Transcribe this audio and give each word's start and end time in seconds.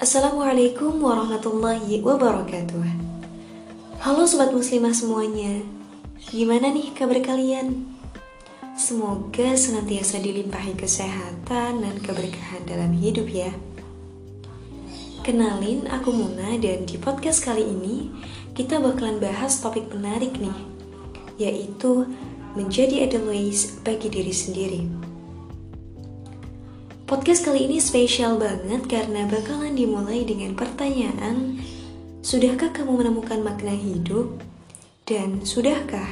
Assalamualaikum 0.00 0.96
warahmatullahi 0.96 2.00
wabarakatuh. 2.00 2.88
Halo 4.00 4.24
Sobat 4.24 4.48
Muslimah 4.48 4.96
semuanya. 4.96 5.60
Gimana 6.32 6.72
nih 6.72 6.96
kabar 6.96 7.20
kalian? 7.20 7.84
Semoga 8.80 9.52
senantiasa 9.52 10.24
dilimpahi 10.24 10.72
kesehatan 10.72 11.84
dan 11.84 11.94
keberkahan 12.00 12.64
dalam 12.64 12.96
hidup 12.96 13.28
ya. 13.28 13.52
Kenalin, 15.20 15.84
aku 15.92 16.16
Muna 16.16 16.56
dan 16.56 16.88
di 16.88 16.96
podcast 16.96 17.44
kali 17.44 17.60
ini 17.60 18.08
kita 18.56 18.80
bakalan 18.80 19.20
bahas 19.20 19.60
topik 19.60 19.84
menarik 19.92 20.32
nih 20.40 20.56
Yaitu 21.36 22.08
menjadi 22.56 23.04
edelweiss 23.04 23.84
bagi 23.84 24.08
diri 24.08 24.32
sendiri 24.32 25.09
Podcast 27.10 27.42
kali 27.42 27.66
ini 27.66 27.82
spesial 27.82 28.38
banget 28.38 28.86
karena 28.86 29.26
bakalan 29.26 29.74
dimulai 29.74 30.22
dengan 30.22 30.54
pertanyaan 30.54 31.58
Sudahkah 32.22 32.70
kamu 32.70 33.02
menemukan 33.02 33.42
makna 33.42 33.74
hidup? 33.74 34.38
Dan 35.02 35.42
sudahkah 35.42 36.06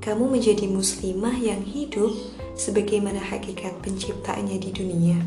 kamu 0.00 0.32
menjadi 0.32 0.64
muslimah 0.64 1.36
yang 1.36 1.60
hidup 1.60 2.16
sebagaimana 2.56 3.20
hakikat 3.20 3.84
penciptanya 3.84 4.56
di 4.56 4.72
dunia? 4.72 5.20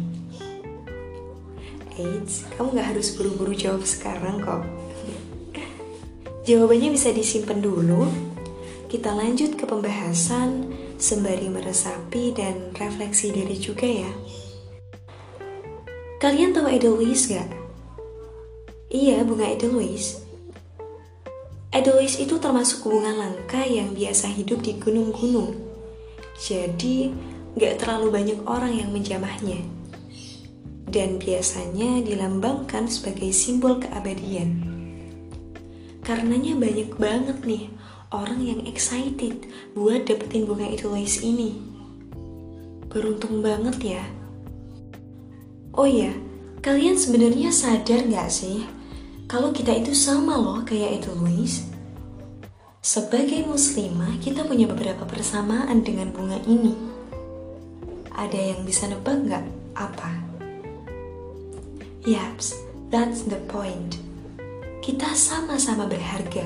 Eits, 1.94 2.50
kamu 2.58 2.74
gak 2.74 2.98
harus 2.98 3.14
buru-buru 3.14 3.54
jawab 3.54 3.86
sekarang 3.86 4.42
kok 4.42 4.66
Jawabannya 6.50 6.90
bisa 6.90 7.14
disimpan 7.14 7.62
dulu 7.62 8.10
Kita 8.90 9.14
lanjut 9.14 9.62
ke 9.62 9.70
pembahasan 9.70 10.74
sembari 10.98 11.54
meresapi 11.54 12.34
dan 12.34 12.74
refleksi 12.74 13.30
diri 13.30 13.62
juga 13.62 13.86
ya 13.86 14.10
Kalian 16.24 16.56
tahu 16.56 16.72
Edelweiss 16.72 17.28
gak? 17.28 17.52
Iya, 18.88 19.28
bunga 19.28 19.44
Edelweiss. 19.44 20.24
Edelweiss 21.68 22.16
itu 22.16 22.40
termasuk 22.40 22.88
bunga 22.88 23.12
langka 23.12 23.60
yang 23.68 23.92
biasa 23.92 24.32
hidup 24.32 24.64
di 24.64 24.80
gunung-gunung. 24.80 25.52
Jadi, 26.40 27.12
gak 27.60 27.84
terlalu 27.84 28.08
banyak 28.08 28.40
orang 28.48 28.72
yang 28.72 28.96
menjamahnya. 28.96 29.68
Dan 30.88 31.20
biasanya 31.20 32.00
dilambangkan 32.08 32.88
sebagai 32.88 33.36
simbol 33.36 33.84
keabadian. 33.84 34.64
Karenanya 36.08 36.56
banyak 36.56 36.96
banget 36.96 37.44
nih 37.44 37.68
orang 38.16 38.40
yang 38.40 38.64
excited 38.64 39.44
buat 39.76 40.08
dapetin 40.08 40.48
bunga 40.48 40.72
Edelweiss 40.72 41.20
ini. 41.20 41.60
Beruntung 42.88 43.44
banget 43.44 44.00
ya 44.00 44.23
Oh 45.74 45.90
iya, 45.90 46.14
kalian 46.62 46.94
sebenarnya 46.94 47.50
sadar 47.50 48.06
nggak 48.06 48.30
sih 48.30 48.62
kalau 49.26 49.50
kita 49.50 49.74
itu 49.74 49.98
sama 49.98 50.38
loh 50.38 50.62
kayak 50.62 51.02
itu 51.02 51.10
Louis? 51.18 51.66
Sebagai 52.86 53.42
muslimah, 53.50 54.22
kita 54.22 54.46
punya 54.46 54.70
beberapa 54.70 55.02
persamaan 55.10 55.82
dengan 55.82 56.14
bunga 56.14 56.38
ini. 56.46 56.78
Ada 58.14 58.54
yang 58.54 58.62
bisa 58.62 58.86
nebak 58.86 59.26
nggak 59.26 59.46
apa? 59.74 60.14
Yaps, 62.06 62.62
that's 62.94 63.26
the 63.26 63.42
point. 63.50 63.98
Kita 64.86 65.10
sama-sama 65.18 65.90
berharga. 65.90 66.46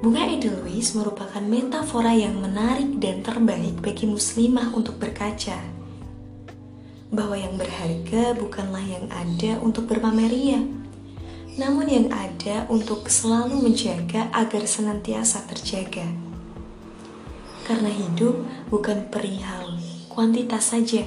Bunga 0.00 0.24
Edelweiss 0.32 0.96
merupakan 0.96 1.44
metafora 1.44 2.16
yang 2.16 2.40
menarik 2.40 2.96
dan 2.96 3.20
terbaik 3.20 3.84
bagi 3.84 4.08
muslimah 4.08 4.72
untuk 4.72 4.96
berkaca 4.96 5.77
bahwa 7.08 7.36
yang 7.36 7.56
berharga 7.56 8.36
bukanlah 8.36 8.84
yang 8.84 9.06
ada 9.08 9.56
untuk 9.64 9.88
berpameria, 9.88 10.60
namun 11.56 11.88
yang 11.88 12.06
ada 12.12 12.68
untuk 12.68 13.08
selalu 13.08 13.64
menjaga 13.64 14.28
agar 14.30 14.68
senantiasa 14.68 15.48
terjaga. 15.48 16.04
Karena 17.64 17.92
hidup 17.92 18.44
bukan 18.72 19.08
perihal 19.08 19.76
kuantitas 20.12 20.72
saja, 20.72 21.04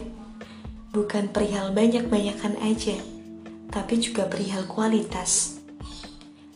bukan 0.94 1.30
perihal 1.30 1.74
banyak-banyakan 1.74 2.58
aja, 2.62 2.98
tapi 3.70 3.98
juga 4.02 4.26
perihal 4.26 4.66
kualitas. 4.70 5.62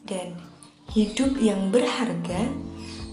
Dan 0.05 0.37
hidup 0.93 1.37
yang 1.41 1.73
berharga 1.73 2.45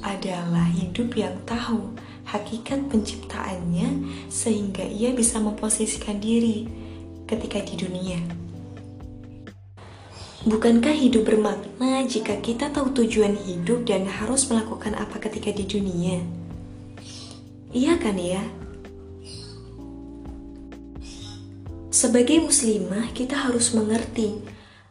adalah 0.05 0.67
hidup 0.69 1.15
yang 1.17 1.39
tahu 1.49 1.95
hakikat 2.33 2.89
penciptaannya 2.89 4.09
sehingga 4.33 4.89
ia 4.89 5.13
bisa 5.13 5.37
memposisikan 5.37 6.17
diri 6.17 6.65
ketika 7.29 7.61
di 7.61 7.77
dunia. 7.77 8.19
Bukankah 10.43 10.91
hidup 10.91 11.29
bermakna 11.29 12.03
jika 12.03 12.35
kita 12.43 12.73
tahu 12.75 12.91
tujuan 12.99 13.39
hidup 13.47 13.87
dan 13.87 14.11
harus 14.11 14.51
melakukan 14.51 14.99
apa 14.99 15.23
ketika 15.23 15.55
di 15.55 15.63
dunia? 15.69 16.19
Iya 17.71 17.95
kan 18.01 18.19
ya? 18.19 18.43
Sebagai 21.93 22.43
muslimah, 22.43 23.15
kita 23.15 23.39
harus 23.39 23.71
mengerti 23.71 24.35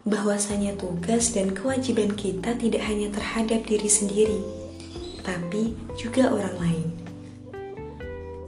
bahwasanya 0.07 0.80
tugas 0.80 1.35
dan 1.35 1.51
kewajiban 1.51 2.16
kita 2.16 2.56
tidak 2.56 2.88
hanya 2.88 3.12
terhadap 3.12 3.68
diri 3.68 3.90
sendiri, 3.91 4.40
tapi 5.19 5.75
juga 6.00 6.31
orang 6.31 6.56
lain. 6.62 7.00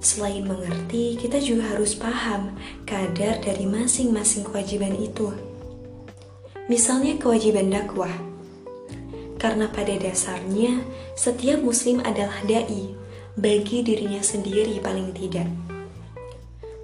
Selain 0.04 0.44
mengerti, 0.44 1.16
kita 1.16 1.40
juga 1.40 1.72
harus 1.72 1.96
paham 1.96 2.52
kadar 2.84 3.40
dari 3.40 3.64
masing-masing 3.64 4.44
kewajiban 4.44 5.00
itu. 5.00 5.32
Misalnya 6.68 7.16
kewajiban 7.16 7.72
dakwah. 7.72 8.12
Karena 9.40 9.72
pada 9.72 9.96
dasarnya 9.96 10.84
setiap 11.16 11.64
muslim 11.64 12.04
adalah 12.04 12.36
dai 12.44 12.92
bagi 13.40 13.80
dirinya 13.80 14.20
sendiri 14.20 14.84
paling 14.84 15.16
tidak. 15.16 15.48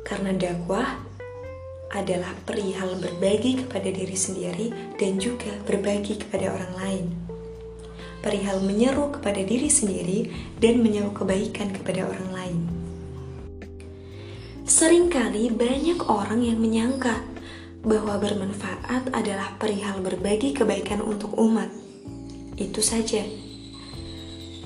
Karena 0.07 0.31
dakwah 0.39 0.87
adalah 1.91 2.31
perihal 2.47 3.03
berbagi 3.03 3.67
kepada 3.67 3.91
diri 3.91 4.15
sendiri 4.15 4.95
dan 4.95 5.19
juga 5.19 5.51
berbagi 5.67 6.23
kepada 6.23 6.55
orang 6.55 6.73
lain. 6.79 7.05
Perihal 8.23 8.63
menyeru 8.63 9.11
kepada 9.11 9.43
diri 9.43 9.67
sendiri 9.67 10.31
dan 10.55 10.79
menyeru 10.79 11.11
kebaikan 11.11 11.75
kepada 11.75 12.07
orang 12.07 12.31
lain. 12.31 12.68
Seringkali 14.79 15.51
banyak 15.59 16.07
orang 16.07 16.39
yang 16.39 16.55
menyangka 16.55 17.19
bahwa 17.83 18.15
bermanfaat 18.15 19.11
adalah 19.11 19.59
perihal 19.59 19.99
berbagi 19.99 20.55
kebaikan 20.55 21.03
untuk 21.03 21.35
umat. 21.35 21.67
Itu 22.55 22.79
saja. 22.79 23.27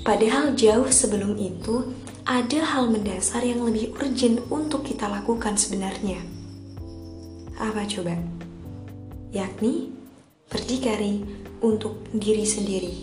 Padahal 0.05 0.53
jauh 0.53 0.85
sebelum 0.93 1.33
itu, 1.41 1.97
ada 2.29 2.61
hal 2.61 2.93
mendasar 2.93 3.41
yang 3.41 3.65
lebih 3.65 3.97
urgent 3.97 4.37
untuk 4.53 4.85
kita 4.85 5.09
lakukan 5.09 5.57
sebenarnya. 5.57 6.21
Apa 7.57 7.81
coba? 7.89 8.13
Yakni 9.33 9.97
berdikari 10.45 11.25
untuk 11.65 12.05
diri 12.13 12.45
sendiri. 12.45 12.93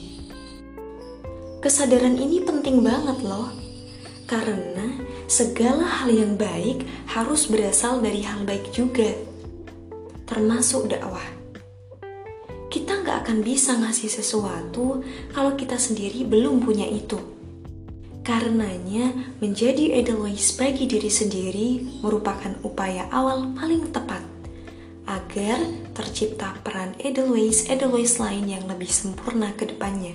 Kesadaran 1.58 2.14
ini 2.14 2.38
penting 2.46 2.86
banget 2.86 3.18
loh 3.26 3.50
karena 4.30 5.09
segala 5.30 5.86
hal 5.86 6.10
yang 6.10 6.34
baik 6.34 6.82
harus 7.14 7.46
berasal 7.46 8.02
dari 8.02 8.26
hal 8.26 8.42
baik 8.42 8.74
juga, 8.74 9.14
termasuk 10.26 10.90
dakwah. 10.90 11.22
Kita 12.66 12.98
nggak 13.06 13.16
akan 13.26 13.38
bisa 13.38 13.78
ngasih 13.78 14.10
sesuatu 14.10 15.06
kalau 15.30 15.54
kita 15.54 15.78
sendiri 15.78 16.26
belum 16.26 16.66
punya 16.66 16.90
itu. 16.90 17.18
Karenanya, 18.26 19.14
menjadi 19.38 20.02
edelweiss 20.02 20.58
bagi 20.58 20.90
diri 20.90 21.08
sendiri 21.08 21.68
merupakan 22.02 22.50
upaya 22.66 23.06
awal 23.14 23.54
paling 23.54 23.86
tepat 23.94 24.22
agar 25.06 25.58
tercipta 25.94 26.54
peran 26.62 26.94
edelweiss-edelweiss 27.02 28.22
lain 28.22 28.50
yang 28.50 28.66
lebih 28.70 28.90
sempurna 28.90 29.50
ke 29.54 29.66
depannya. 29.66 30.14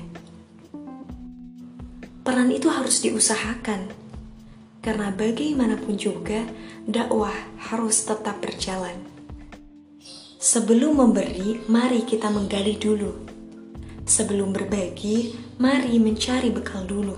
Peran 2.23 2.49
itu 2.55 2.71
harus 2.71 3.03
diusahakan, 3.03 4.04
karena 4.85 5.09
bagaimanapun 5.09 5.97
juga 5.97 6.45
dakwah 6.85 7.33
harus 7.57 8.05
tetap 8.05 8.37
berjalan. 8.37 9.01
Sebelum 10.37 11.01
memberi, 11.01 11.65
mari 11.65 12.05
kita 12.05 12.29
menggali 12.29 12.77
dulu. 12.77 13.25
Sebelum 14.05 14.53
berbagi, 14.53 15.33
mari 15.57 15.97
mencari 15.97 16.53
bekal 16.53 16.85
dulu. 16.85 17.17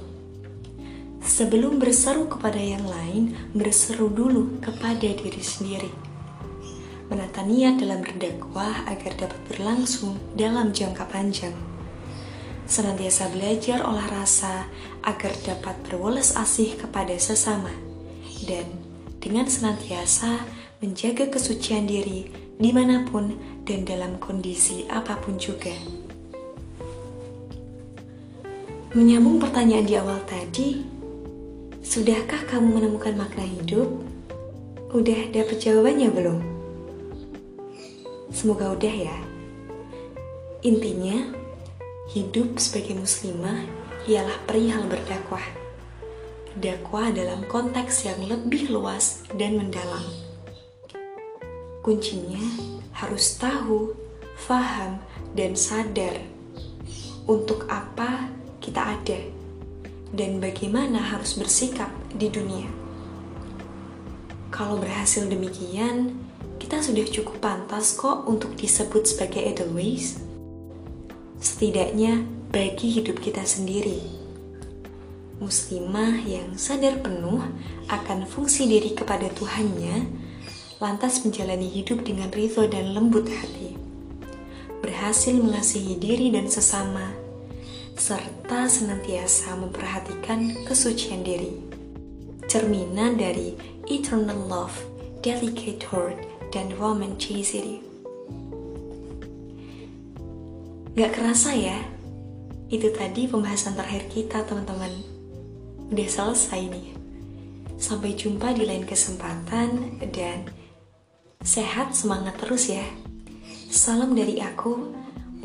Sebelum 1.19 1.75
berseru 1.75 2.31
kepada 2.31 2.55
yang 2.55 2.87
lain, 2.87 3.35
berseru 3.51 4.07
dulu 4.07 4.63
kepada 4.63 5.11
diri 5.11 5.43
sendiri. 5.43 5.91
Menata 7.11 7.43
niat 7.43 7.83
dalam 7.83 7.99
berdakwah 7.99 8.87
agar 8.87 9.27
dapat 9.27 9.43
berlangsung 9.51 10.15
dalam 10.39 10.71
jangka 10.71 11.03
panjang 11.11 11.66
senantiasa 12.67 13.31
belajar 13.31 13.79
olah 13.87 14.05
rasa 14.11 14.67
agar 15.07 15.31
dapat 15.47 15.75
berwelas 15.87 16.35
asih 16.35 16.75
kepada 16.75 17.15
sesama, 17.15 17.71
dan 18.43 18.67
dengan 19.23 19.47
senantiasa 19.47 20.43
menjaga 20.83 21.31
kesucian 21.31 21.87
diri 21.87 22.27
di 22.59 22.69
mana 22.75 23.07
pun 23.07 23.33
dan 23.63 23.87
dalam 23.87 24.19
kondisi 24.19 24.83
apa 24.91 25.15
pun 25.17 25.39
juga. 25.39 25.73
Menyambung 28.97 29.37
pertanyaan 29.39 29.85
di 29.87 29.95
awal 29.95 30.19
tadi, 30.25 30.81
sudahkah 31.85 32.49
kamu 32.49 32.81
menemukan 32.81 33.15
makna 33.15 33.45
hidup? 33.45 33.87
Udah 34.91 35.27
dapet 35.31 35.59
jawabannya 35.59 36.09
belum? 36.09 36.39
Semoga 38.33 38.73
udah 38.73 38.95
ya. 38.95 39.17
Intinya, 40.65 41.36
hidup 42.07 42.55
sebagai 42.55 42.95
muslimah 42.95 43.67
ialah 44.07 44.39
perihal 44.47 44.87
berdakwah. 44.87 45.43
Dakwah 46.55 47.11
dalam 47.11 47.43
konteks 47.45 48.07
yang 48.07 48.23
lebih 48.23 48.71
luas 48.71 49.27
dan 49.35 49.59
mendalam. 49.59 50.07
Kuncinya 51.83 52.41
harus 52.95 53.35
tahu, 53.35 53.93
faham, 54.39 55.03
dan 55.35 55.53
sadar 55.53 56.23
untuk 57.27 57.67
apa 57.67 58.31
kita 58.63 58.97
ada 58.97 59.19
dan 60.15 60.39
bagaimana 60.39 61.03
harus 61.03 61.35
bersikap 61.35 61.91
di 62.15 62.31
dunia. 62.31 62.71
Kalau 64.47 64.79
berhasil 64.79 65.27
demikian, 65.27 66.15
kita 66.57 66.79
sudah 66.79 67.03
cukup 67.05 67.43
pantas 67.43 67.93
kok 67.99 68.25
untuk 68.25 68.55
disebut 68.55 69.03
sebagai 69.05 69.43
Edelweiss 69.43 70.26
setidaknya 71.37 72.25
bagi 72.49 72.89
hidup 72.97 73.21
kita 73.21 73.45
sendiri. 73.45 74.01
Muslimah 75.37 76.25
yang 76.25 76.57
sadar 76.57 76.97
penuh 76.97 77.45
akan 77.93 78.25
fungsi 78.25 78.65
diri 78.65 78.97
kepada 78.97 79.29
Tuhannya, 79.37 80.09
lantas 80.81 81.21
menjalani 81.21 81.69
hidup 81.69 82.01
dengan 82.01 82.33
ridho 82.33 82.65
dan 82.65 82.97
lembut 82.97 83.29
hati. 83.29 83.77
Berhasil 84.81 85.37
mengasihi 85.37 85.97
diri 86.01 86.33
dan 86.33 86.49
sesama, 86.49 87.13
serta 87.97 88.69
senantiasa 88.69 89.57
memperhatikan 89.57 90.65
kesucian 90.65 91.21
diri. 91.21 91.53
Cerminan 92.45 93.19
dari 93.19 93.57
Eternal 93.89 94.37
Love, 94.47 94.77
Delicate 95.21 95.83
Heart, 95.91 96.17
dan 96.53 96.73
Woman 96.79 97.19
City. 97.19 97.96
Gak 100.97 101.13
kerasa 101.13 101.53
ya, 101.53 101.77
itu 102.73 102.89
tadi 102.89 103.29
pembahasan 103.29 103.77
terakhir 103.77 104.09
kita 104.09 104.41
teman-teman. 104.49 104.89
Udah 105.93 106.09
selesai 106.09 106.73
nih. 106.73 106.97
Sampai 107.77 108.17
jumpa 108.17 108.49
di 108.57 108.65
lain 108.65 108.81
kesempatan 108.81 110.01
dan 110.09 110.49
sehat 111.45 111.93
semangat 111.93 112.41
terus 112.41 112.73
ya. 112.73 112.81
Salam 113.69 114.17
dari 114.17 114.41
aku, 114.41 114.89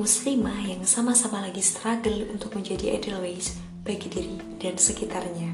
muslimah 0.00 0.56
yang 0.64 0.88
sama-sama 0.88 1.44
lagi 1.44 1.60
struggle 1.60 2.32
untuk 2.32 2.56
menjadi 2.56 2.96
edelweiss 2.96 3.60
bagi 3.84 4.08
diri 4.08 4.40
dan 4.56 4.81
sekitarnya. 4.81 5.52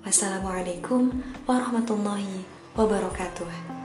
Wassalamualaikum 0.00 1.12
warahmatullahi 1.44 2.40
wabarakatuh. 2.72 3.81